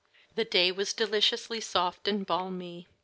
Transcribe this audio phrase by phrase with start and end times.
[0.33, 2.87] The day was deliciously soft and balmy.